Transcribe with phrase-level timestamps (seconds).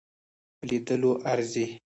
[0.57, 1.65] په لیدلو ارزي.